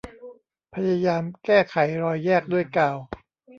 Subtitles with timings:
[0.75, 2.97] พยายามแก้ไขรอยแยกด้วยกาว